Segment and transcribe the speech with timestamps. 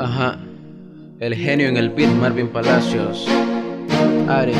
[0.00, 0.40] Ajá.
[1.20, 3.28] El genio en el beat, Marvin Palacios.
[4.26, 4.58] Ares,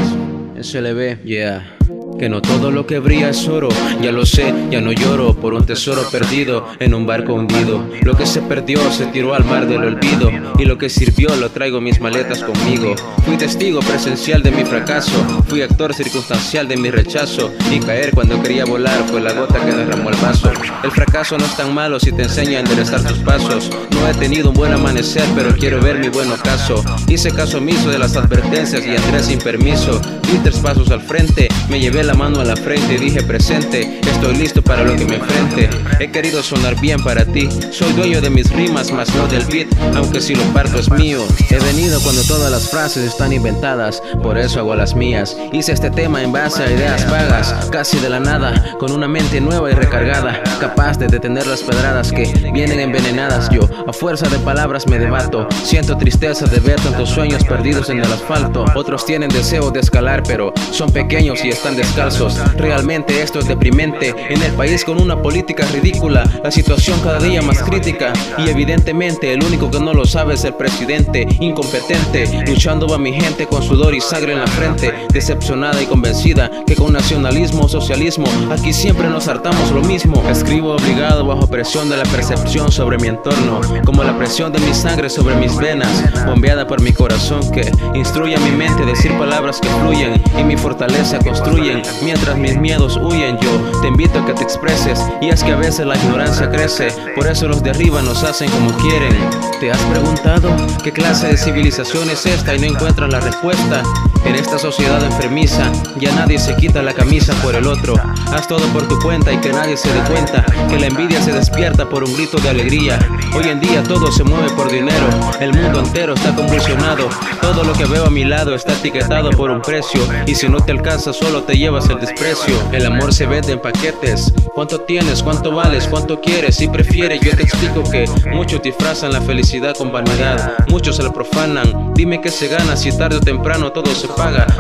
[0.61, 1.77] SLB, yeah.
[2.19, 3.69] Que no todo lo que brilla es oro,
[4.01, 7.85] ya lo sé, ya no lloro por un tesoro perdido en un barco hundido.
[8.03, 11.51] Lo que se perdió se tiró al mar del olvido y lo que sirvió lo
[11.51, 12.95] traigo mis maletas conmigo.
[13.27, 15.13] Fui testigo presencial de mi fracaso,
[15.47, 19.73] fui actor circunstancial de mi rechazo y caer cuando quería volar fue la gota que
[19.73, 20.51] derramó el vaso.
[20.83, 23.71] El fracaso no es tan malo si te enseña a enderezar tus pasos.
[23.91, 26.83] No he tenido un buen amanecer, pero quiero ver mi buen ocaso.
[27.09, 30.01] Hice caso omiso de las advertencias y entré sin permiso.
[30.31, 34.01] Di tres pasos al frente, me llevé la mano a la frente y dije presente,
[34.01, 35.69] estoy listo para lo que me enfrente.
[35.99, 39.67] He querido sonar bien para ti, soy dueño de mis rimas, más no del beat,
[39.97, 41.25] aunque si lo parto es mío.
[41.51, 45.37] He venido cuando todas las frases están inventadas, por eso hago las mías.
[45.53, 49.41] Hice este tema en base a ideas vagas, casi de la nada, con una mente
[49.41, 53.51] nueva y recargada, capaz de detener las pedradas que vienen envenenadas.
[53.51, 57.99] Yo, a fuerza de palabras me debato, siento tristeza de ver tantos sueños perdidos en
[57.99, 58.65] el asfalto.
[58.77, 62.39] Otros tienen deseo de escalar, pero son pequeños y están descalzos.
[62.57, 64.15] Realmente esto es deprimente.
[64.29, 68.13] En el país con una política ridícula, la situación cada día más crítica.
[68.39, 72.45] Y evidentemente el único que no lo sabe es el presidente, incompetente.
[72.47, 74.93] Luchando va mi gente con sudor y sangre en la frente.
[75.11, 80.23] Decepcionada y convencida que con nacionalismo o socialismo aquí siempre nos hartamos lo mismo.
[80.29, 84.75] Escribo obligado bajo presión de la percepción sobre mi entorno, como la presión de mi
[84.75, 89.61] sangre sobre mis venas, bombeada por mi corazón que instruye a mi mente decir palabras
[89.61, 94.35] que fluyen y mi fortaleza construyen Mientras mis miedos huyen yo te invito a que
[94.35, 98.03] te expreses Y es que a veces la ignorancia crece Por eso los de arriba
[98.03, 99.15] nos hacen como quieren
[99.61, 103.83] ¿Te has preguntado qué clase de civilización es esta y no encuentras la respuesta?
[104.27, 107.95] En esta sociedad enfermiza ya nadie se quita la camisa por el otro
[108.33, 111.33] Haz todo por tu cuenta y que nadie se dé cuenta Que la envidia se
[111.33, 112.99] despierta por un grito de alegría
[113.35, 115.09] Hoy en día todo se mueve por dinero
[115.41, 117.09] El mundo entero está convulsionado
[117.41, 120.61] Todo lo que veo a mi lado está etiquetado por un precio Y si no
[120.61, 122.55] te alcanza solo te llevas el desprecio.
[122.73, 124.33] El amor se vende en paquetes.
[124.55, 125.23] ¿Cuánto tienes?
[125.23, 125.87] ¿Cuánto vales?
[125.89, 126.57] ¿Cuánto quieres?
[126.57, 130.55] Si prefieres, yo te explico que muchos disfrazan la felicidad con vanidad.
[130.69, 131.95] Muchos se la profanan.
[131.95, 134.09] Dime que se gana si tarde o temprano todo se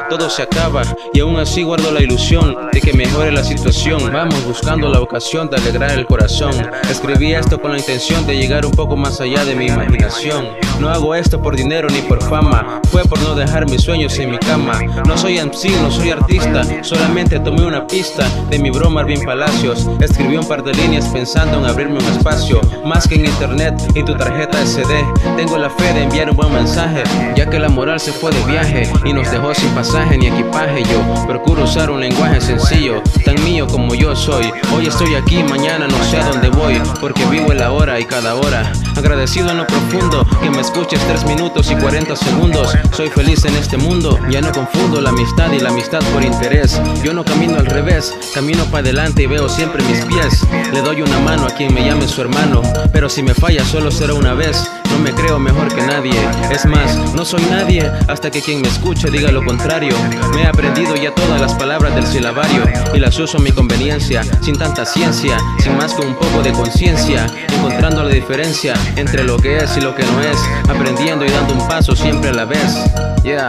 [0.08, 0.82] todo se acaba.
[1.12, 4.12] Y aún así guardo la ilusión de que mejore la situación.
[4.12, 6.52] Vamos buscando la ocasión de alegrar el corazón.
[6.90, 10.46] Escribí esto con la intención de llegar un poco más allá de mi imaginación.
[10.81, 12.81] No hago esto por dinero ni por fama.
[12.91, 14.78] Fue por no dejar mis sueños en mi cama.
[15.06, 16.62] No soy MC, no soy artista.
[16.82, 19.88] Solamente tomé una pista de mi bro Marvin Palacios.
[20.00, 22.60] Escribí un par de líneas pensando en abrirme un espacio.
[22.84, 24.92] Más que en internet y tu tarjeta SD.
[25.36, 27.03] Tengo la fe de enviar un buen mensaje.
[27.34, 30.82] Ya que la moral se fue de viaje y nos dejó sin pasaje ni equipaje.
[30.84, 34.53] Yo procuro usar un lenguaje sencillo, tan mío como yo soy.
[34.75, 36.81] Hoy estoy aquí, mañana no sé a dónde voy.
[37.00, 38.70] Porque vivo en la hora y cada hora.
[38.97, 42.75] Agradecido en lo profundo que me escuches 3 minutos y 40 segundos.
[42.93, 44.19] Soy feliz en este mundo.
[44.31, 46.81] Ya no confundo la amistad y la amistad por interés.
[47.04, 50.43] Yo no camino al revés, camino para adelante y veo siempre mis pies.
[50.72, 52.62] Le doy una mano a quien me llame su hermano,
[52.93, 54.69] pero si me falla solo será una vez.
[54.96, 56.14] No me creo mejor que nadie,
[56.50, 59.94] es más, no soy nadie hasta que quien me escuche diga lo contrario.
[60.34, 62.64] Me he aprendido ya todas las palabras del silabario
[62.94, 66.50] y las uso a mi conveniencia, sin tanta ciencia, sin más que un poco de
[66.52, 71.28] conciencia, encontrando la diferencia entre lo que es y lo que no es, aprendiendo y
[71.28, 72.74] dando un paso siempre a la vez.
[73.22, 73.48] Yeah.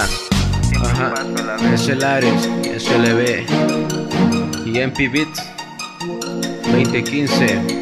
[0.83, 1.13] Ajá.
[1.73, 3.45] Es el Ares, es el EB.
[4.65, 5.29] Y MP Beat
[6.65, 7.76] 2015.